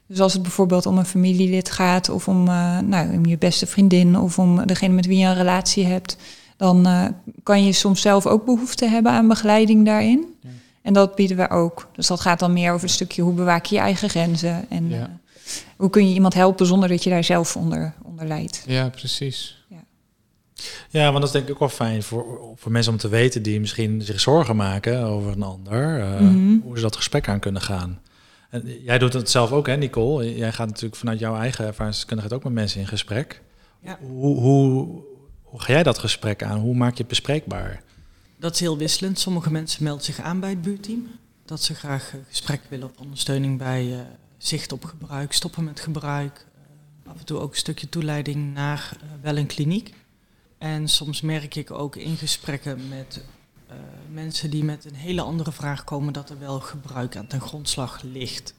[0.08, 3.66] Dus als het bijvoorbeeld om een familielid gaat, of om, eh, nou, om je beste
[3.68, 6.18] vriendin, of om degene met wie je een relatie hebt,
[6.58, 7.06] dan eh,
[7.44, 10.26] kan je soms zelf ook behoefte hebben aan begeleiding daarin.
[10.42, 10.50] Ja.
[10.82, 11.88] En dat bieden we ook.
[11.96, 14.89] Dus dat gaat dan meer over een stukje hoe bewaak je je eigen grenzen en
[14.89, 14.96] Ja.
[15.00, 15.04] eh,
[15.78, 18.63] hoe kun je iemand helpen zonder dat je daar zelf onder, onder lijdt.
[18.68, 19.62] Ja, precies.
[20.89, 23.42] Ja, want dat is denk ik ook wel fijn voor, voor mensen om te weten
[23.44, 26.00] die misschien zich zorgen maken over een ander.
[26.02, 26.58] eh, Mhm.
[26.63, 28.00] Hoe ze dat gesprek aan kunnen gaan.
[28.54, 30.36] En jij doet het zelf ook, hè, Nicole?
[30.36, 33.42] Jij gaat natuurlijk vanuit jouw eigen ervaringskundigheid ook met mensen in gesprek.
[33.80, 33.98] Ja.
[34.02, 35.02] Hoe, hoe,
[35.44, 36.60] hoe ga jij dat gesprek aan?
[36.60, 37.84] Hoe maak je het bespreekbaar?
[38.38, 39.20] Dat is heel wisselend.
[39.20, 41.08] Sommige mensen melden zich aan bij het buurteam.
[41.46, 44.00] Dat ze graag eh, gesprek willen op ondersteuning bij eh,
[44.38, 46.46] zicht op gebruik, stoppen met gebruik.
[47.06, 49.94] eh, af en toe ook een stukje toeleiding naar eh, wel een kliniek.
[50.58, 53.24] En soms merk ik ook in gesprekken met eh,
[54.12, 58.02] mensen die met een hele andere vraag komen dat er wel gebruik aan ten grondslag
[58.02, 58.54] ligt.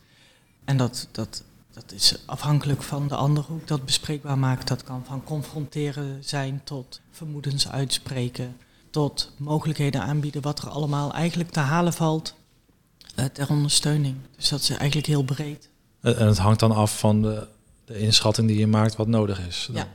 [0.64, 4.66] En dat, dat, dat is afhankelijk van de ander hoe ik dat bespreekbaar maak.
[4.66, 8.56] Dat kan van confronteren zijn tot vermoedens uitspreken
[8.90, 12.34] tot mogelijkheden aanbieden wat er allemaal eigenlijk te halen valt
[13.14, 14.16] eh, ter ondersteuning.
[14.36, 15.68] Dus dat is eigenlijk heel breed.
[16.00, 17.46] En het hangt dan af van de,
[17.84, 19.64] de inschatting die je maakt wat nodig is.
[19.66, 19.76] Dan.
[19.76, 19.88] Ja.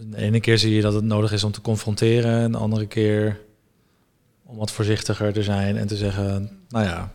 [0.00, 2.40] De ene keer zie je dat het nodig is om te confronteren.
[2.42, 3.40] En de andere keer
[4.44, 7.12] om wat voorzichtiger te zijn en te zeggen, nou ja,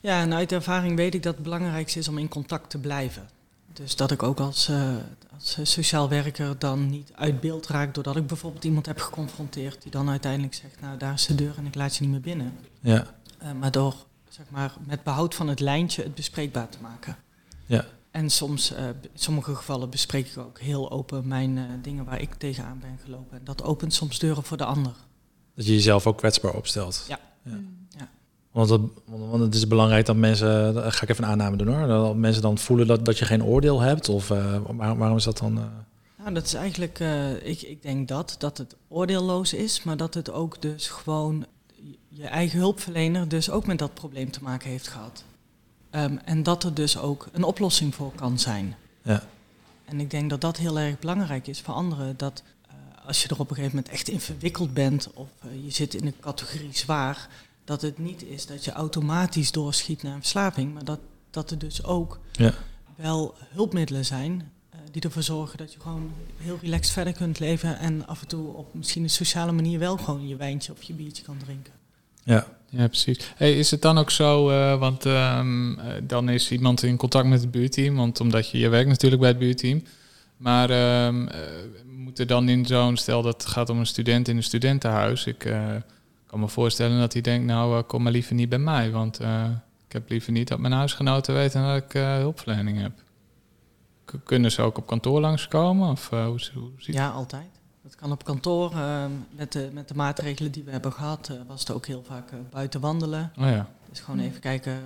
[0.00, 3.28] Ja, en uit ervaring weet ik dat het belangrijkste is om in contact te blijven.
[3.72, 4.94] Dus dat ik ook als, eh,
[5.34, 9.90] als sociaal werker dan niet uit beeld raak doordat ik bijvoorbeeld iemand heb geconfronteerd die
[9.90, 12.52] dan uiteindelijk zegt, nou daar is de deur en ik laat je niet meer binnen.
[12.80, 13.06] ja,
[13.38, 13.94] Eh, maar door
[14.28, 17.16] zeg maar, met behoud van het lijntje het bespreekbaar te maken.
[17.66, 17.84] ja.
[18.12, 22.20] En soms, eh, in sommige gevallen bespreek ik ook heel open mijn eh, dingen waar
[22.20, 23.38] ik tegenaan ben gelopen.
[23.38, 24.92] En dat opent soms deuren voor de ander.
[25.54, 27.04] Dat je jezelf ook kwetsbaar opstelt.
[27.08, 27.18] Ja.
[27.44, 27.58] Ja.
[27.98, 28.08] Ja.
[28.50, 31.68] Want, dat, want het is belangrijk dat mensen, dat ga ik even een aanname doen
[31.74, 34.08] hoor, dat mensen dan voelen dat, dat je geen oordeel hebt.
[34.08, 35.58] Of eh, waar- waarom is dat dan?
[35.58, 35.64] eh?
[36.18, 40.14] Nou, dat is eigenlijk, eh, ik, ik denk dat, dat het oordeelloos is, maar dat
[40.14, 41.46] het ook dus gewoon
[42.08, 45.24] je eigen hulpverlener dus ook met dat probleem te maken heeft gehad.
[45.92, 48.76] Ehm, en dat er dus ook een oplossing voor kan zijn.
[49.02, 49.22] Ja.
[49.84, 52.16] En ik denk dat dat heel erg belangrijk is voor anderen.
[52.16, 52.74] Dat eh,
[53.06, 55.94] als je er op een gegeven moment echt in verwikkeld bent of eh, je zit
[55.94, 57.28] in de categorie zwaar,
[57.64, 60.98] dat het niet is dat je automatisch doorschiet naar een verslaving, maar dat,
[61.30, 62.54] dat er dus ook Ja.
[62.96, 67.78] wel hulpmiddelen zijn eh, die ervoor zorgen dat je gewoon heel relaxed verder kunt leven
[67.78, 70.92] en af en toe op misschien een sociale manier wel gewoon je wijntje of je
[70.92, 71.72] biertje kan drinken.
[72.24, 72.46] Ja.
[72.74, 73.32] Ja, precies.
[73.38, 77.40] Is het dan ook zo, eh, want ehm, eh, dan is iemand in contact met
[77.40, 79.82] het buurteam, want omdat je, je werkt natuurlijk bij het buurteam.
[80.36, 81.40] Maar ehm, eh,
[81.86, 85.26] moet er dan in zo'n, stel dat het gaat om een student in een studentenhuis.
[85.26, 85.38] Ik
[86.26, 89.20] kan me voorstellen dat hij denkt, nou kom maar liever niet bij mij, want
[89.86, 92.92] ik heb liever niet dat mijn huisgenoten weten dat ik hulpverlening heb.
[94.24, 95.90] Kunnen ze ook op kantoor langskomen?
[95.90, 97.61] Of hoe, hoe Ja, altijd.
[97.82, 98.72] Dat kan op kantoor.
[98.72, 102.02] eh, met, de, met de maatregelen die we hebben gehad, eh, was het ook heel
[102.06, 103.32] vaak eh, buiten wandelen.
[103.38, 104.80] Oh ja, Dus gewoon even kijken.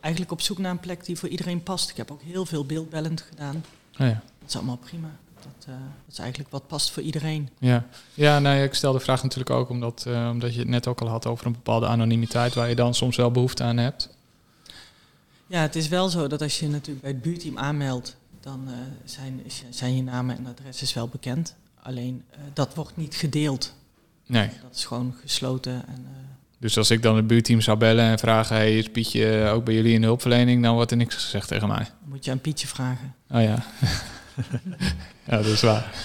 [0.00, 1.90] Eigenlijk op zoek naar een plek die voor iedereen past.
[1.90, 3.64] Ik heb ook heel veel beeldbellend gedaan.
[4.00, 4.22] oh ja.
[4.38, 5.08] Dat is allemaal prima.
[5.34, 7.48] Dat, eh, dat is eigenlijk wat past voor iedereen.
[7.58, 11.00] Ja, ja nee, ik stel de vraag natuurlijk ook omdat, omdat je het net ook
[11.00, 14.08] al had over een bepaalde anonimiteit waar je dan soms wel behoefte aan hebt.
[15.46, 18.68] Ja, het is wel zo dat als je natuurlijk bij het buurteam aanmeldt, dan
[19.04, 21.54] zijn, zijn je namen en adres is wel bekend.
[21.82, 23.74] Alleen eh, dat wordt niet gedeeld.
[24.26, 24.50] Nee.
[24.62, 25.72] Dat is gewoon gesloten.
[25.72, 26.12] En, eh,
[26.58, 29.74] Dus als ik dan het buurteam zou bellen en vragen, hey, is Pietje ook bij
[29.74, 31.76] jullie in de hulpverlening, dan wordt er niks gezegd tegen mij.
[31.78, 33.14] dan moet je aan Pietje vragen.
[33.30, 33.64] Oh ja.
[35.28, 35.94] ja, dat is waar.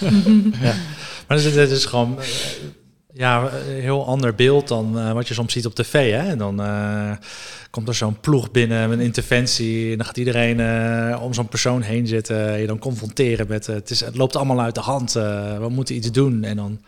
[1.28, 2.26] Maar het is, het is gewoon eh,
[3.16, 6.12] ja, een heel ander beeld dan eh, wat je soms ziet op tv.
[6.12, 6.36] Hè?
[6.36, 7.10] Dan eh,
[7.70, 9.90] komt er zo'n ploeg binnen met een interventie.
[9.90, 12.60] En dan gaat iedereen eh, om zo'n persoon heen zitten.
[12.60, 15.16] Je dan confronteren met eh, het, is, het loopt allemaal uit de hand.
[15.16, 16.44] eh, we moeten iets doen.
[16.44, 16.80] En dan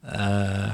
[0.00, 0.70] eh,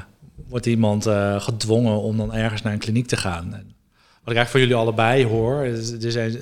[0.47, 3.49] wordt iemand eh, gedwongen om dan ergens naar een kliniek te gaan.
[3.49, 5.63] Wat ik eigenlijk voor jullie allebei hoor,
[6.01, 6.39] er zijn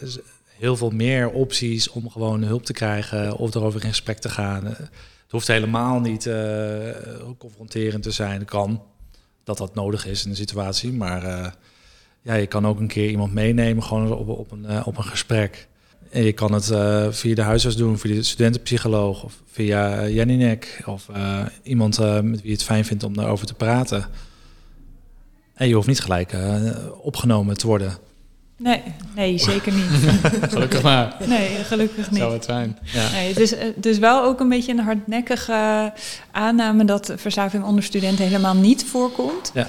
[0.58, 4.76] heel veel meer opties om gewoon hulp te krijgen of erover in gesprek te gaan.
[5.26, 6.90] Het hoeft helemaal niet eh,
[7.38, 8.40] confronterend te zijn.
[8.40, 8.84] Het kan
[9.44, 11.52] dat dat nodig is in de situatie, maar eh,
[12.22, 15.04] ja, je kan ook een keer iemand meenemen, gewoon op, op, een, eh, op een
[15.04, 15.68] gesprek.
[16.10, 16.66] En je kan het
[17.16, 21.10] via de huisarts doen, via de studentenpsycholoog of via Janinek of
[21.64, 24.06] iemand met wie je het fijn vindt om daarover te praten.
[25.54, 26.36] En je hoeft niet gelijk
[27.02, 27.98] opgenomen te worden.
[28.58, 28.82] Nee,
[29.16, 29.86] nee, zeker niet.
[30.52, 31.16] Gelukkig maar.
[31.26, 32.20] Nee, gelukkig niet.
[32.20, 32.78] Zou het zijn.
[32.84, 33.12] Ja.
[33.12, 35.94] Nee, het, is, het is wel ook een beetje een hardnekkige
[36.32, 39.52] aanname dat verslaving onder studenten helemaal niet voorkomt.
[39.54, 39.68] Ja.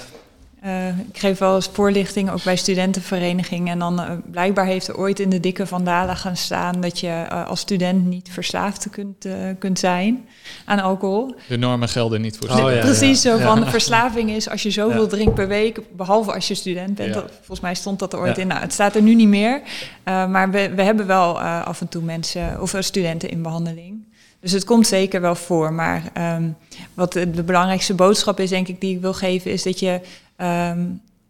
[0.61, 3.71] Eh, ik geef wel eens voorlichting, ook bij studentenverenigingen.
[3.73, 7.07] En dan eh, blijkbaar heeft er ooit in de dikke vandalen gaan staan dat je
[7.07, 9.27] eh, als student niet verslaafd kunt,
[9.59, 10.25] kunt zijn
[10.65, 11.35] aan alcohol.
[11.47, 12.77] De normen gelden niet voor Oh, studenten.
[12.79, 13.37] ja, Precies ja.
[13.37, 13.69] zo van Ja.
[13.69, 15.07] verslaving is als je zoveel Ja.
[15.07, 17.13] drinkt per week, behalve als je student bent.
[17.13, 18.41] Dat, volgens mij stond dat er ooit Ja.
[18.41, 18.47] in.
[18.47, 19.61] Nou, het staat er nu niet meer.
[20.03, 24.05] Eh, maar we, we hebben wel eh, af en toe mensen of studenten in behandeling.
[24.39, 25.73] Dus het komt zeker wel voor.
[25.73, 26.49] Maar ehm,
[26.93, 30.01] wat de belangrijkste boodschap is, denk ik, die ik wil geven, is dat je.
[30.37, 30.85] Ehm,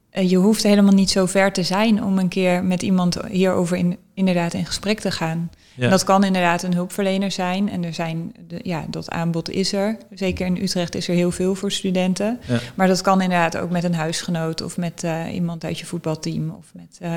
[0.10, 3.78] eh, je hoeft helemaal niet zo ver te zijn om een keer met iemand hierover
[3.78, 5.50] in, inderdaad in gesprek te gaan.
[5.78, 5.89] Ja.
[5.89, 7.70] Dat kan inderdaad een hulpverlener zijn.
[7.70, 9.98] En er zijn, de, ja, dat aanbod is er.
[10.13, 12.39] Zeker in Utrecht is er heel veel voor studenten.
[12.48, 12.60] Ja.
[12.76, 16.50] Maar dat kan inderdaad ook met een huisgenoot of met eh, iemand uit je voetbalteam.
[16.50, 17.13] Of met, eh,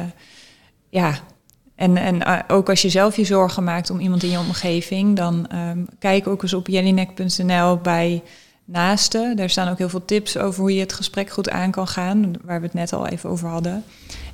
[0.88, 1.14] ja.
[1.74, 5.16] En, en eh, ook als je zelf je zorgen maakt om iemand in je omgeving,
[5.16, 8.22] dan ehm, kijk ook eens op jellinek.nl bij
[8.70, 9.36] naasten.
[9.36, 12.32] Daar staan ook heel veel tips over hoe je het gesprek goed aan kan gaan,
[12.44, 13.84] waar we het net al even over hadden.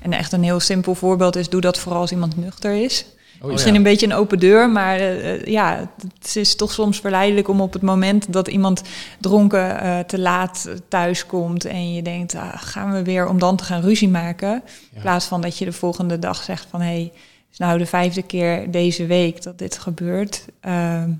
[0.02, 3.06] En echt een heel simpel voorbeeld is, doe dat vooral als iemand nuchter is.
[3.40, 3.78] Oh, Misschien ja.
[3.78, 7.60] een beetje een open deur, maar eh, eh, ja, het is toch soms verleidelijk om
[7.60, 8.82] op het moment dat iemand
[9.20, 13.56] dronken eh, te laat thuis komt en je denkt, ah, gaan we weer om dan
[13.56, 14.62] te gaan ruzie maken.
[14.94, 17.78] In plaats van dat je de volgende dag zegt van hé, hey, het is nou
[17.78, 20.44] de vijfde keer deze week dat dit gebeurt.
[20.60, 21.10] Ehm,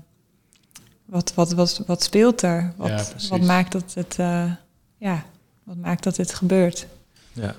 [1.07, 2.73] wat, wat, wat, wat speelt er?
[2.75, 4.51] Wat, Ja, wat maakt dat het, eh,
[4.97, 5.25] ja,
[5.63, 6.85] wat maakt dat dit gebeurt?
[7.33, 7.55] Ja.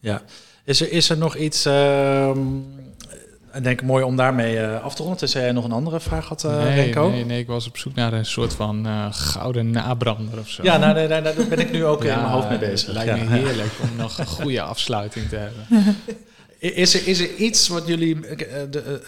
[0.00, 0.22] Ja.
[0.64, 2.38] Is er, is er nog iets, ehm,
[3.54, 6.28] ik denk mooi om daarmee eh, af te ronden, tenzij jij nog een andere vraag
[6.28, 7.10] had, eh nee, Renko?
[7.10, 10.62] nee, nee, ik was op zoek naar een soort van eh, gouden nabrander of zo.
[10.62, 12.70] Ja, nou, nee, nee, daar ben ik nu ook Ja, in mijn hoofd mee Het
[12.70, 12.92] bezig.
[12.92, 13.24] lijkt Ja.
[13.24, 15.66] me heerlijk om nog een goede afsluiting te hebben.
[16.58, 18.20] Is er, is er iets wat jullie...
[18.70, 19.00] de,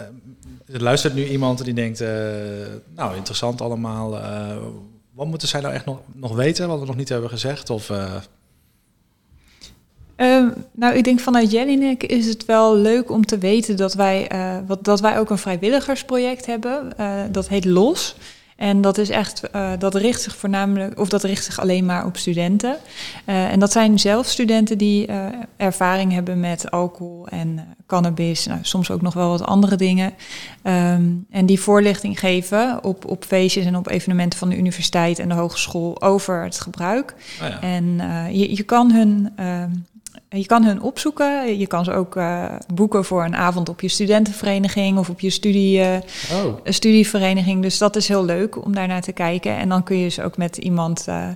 [0.66, 2.08] er luistert nu iemand die denkt, eh,
[2.94, 4.18] nou, interessant allemaal.
[4.18, 4.56] eh,
[5.14, 7.70] wat moeten zij nou echt nog, nog weten, wat we nog niet hebben gezegd?
[7.70, 8.14] Of, eh,
[10.16, 14.30] Ehm, nou, ik denk vanuit Jellinek is het wel leuk om te weten dat wij,
[14.82, 16.92] dat wij ook een vrijwilligersproject hebben.
[17.32, 18.16] Dat heet LOS.
[18.62, 22.06] En dat is echt, uh, dat richt zich voornamelijk, of dat richt zich alleen maar
[22.06, 22.76] op studenten.
[23.26, 28.58] Uh, en dat zijn zelf studenten die uh, ervaring hebben met alcohol en cannabis, nou,
[28.62, 30.12] soms ook nog wel wat andere dingen.
[30.62, 35.28] Um, en die voorlichting geven op, op feestjes en op evenementen van de universiteit en
[35.28, 37.14] de hogeschool over het gebruik.
[37.42, 37.60] Oh ja.
[37.60, 38.00] En
[38.32, 39.70] je, je kan hun ehm,
[40.38, 41.58] je kan hun opzoeken.
[41.58, 45.30] Je kan ze ook uh, boeken voor een avond op je studentenvereniging of op je
[45.30, 45.96] studie, uh,
[46.32, 46.54] oh.
[46.64, 47.62] studievereniging.
[47.62, 49.56] Dus dat is heel leuk om daarnaar te kijken.
[49.56, 51.04] En dan kun je dus ook met iemand.
[51.08, 51.28] Uh,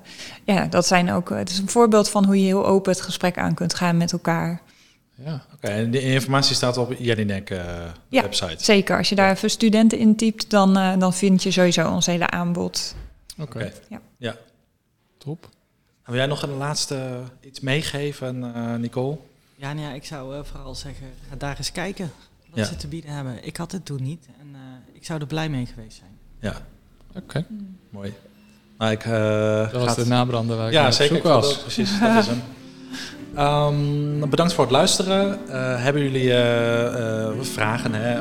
[0.45, 1.29] ja, dat zijn ook.
[1.29, 4.13] het is een voorbeeld van hoe je heel open het gesprek aan kunt gaan met
[4.13, 4.61] elkaar.
[5.25, 5.67] Ja, oké.
[5.67, 7.49] En de informatie staat op Jelinek
[8.09, 8.65] ja, website.
[8.65, 8.97] Zeker.
[8.97, 12.95] Als je daar even studenten intypt, dan, dan vind je sowieso ons hele aanbod.
[13.39, 13.57] Oké.
[13.57, 13.73] Okay.
[13.89, 14.01] Ja.
[14.17, 14.37] ja.
[15.19, 15.49] Top.
[16.07, 19.19] Wil jij nog een laatste iets meegeven, uh, Nicole?
[19.57, 22.13] Ja, nou ja, ik zou uh, vooral zeggen, ga daar eens kijken
[22.51, 22.65] wat ja.
[22.65, 23.45] ze te bieden hebben.
[23.45, 24.59] Ik had het toen niet en uh,
[24.93, 26.19] ik zou er blij mee geweest zijn.
[26.41, 26.61] Ja,
[27.09, 27.19] oké.
[27.19, 27.45] Okay.
[27.91, 28.15] Mooi.
[28.79, 29.05] Nou, ik,
[29.73, 31.59] dat was de nabrander waar ik ja, zeker, was.
[31.59, 32.43] Precies, dat is hem.
[33.39, 35.39] Um, bedankt voor het luisteren.
[35.49, 38.15] Uh, hebben jullie uh, uh, vragen hè,